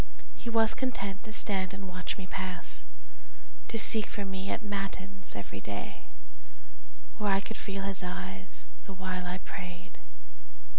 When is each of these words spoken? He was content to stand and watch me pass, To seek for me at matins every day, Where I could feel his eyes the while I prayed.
He 0.33 0.49
was 0.49 0.73
content 0.73 1.21
to 1.25 1.31
stand 1.31 1.75
and 1.75 1.87
watch 1.87 2.17
me 2.17 2.25
pass, 2.25 2.85
To 3.67 3.77
seek 3.77 4.09
for 4.09 4.25
me 4.25 4.49
at 4.49 4.63
matins 4.63 5.35
every 5.35 5.59
day, 5.61 6.05
Where 7.19 7.29
I 7.31 7.39
could 7.39 7.55
feel 7.55 7.83
his 7.83 8.01
eyes 8.03 8.71
the 8.85 8.93
while 8.93 9.27
I 9.27 9.37
prayed. 9.37 9.99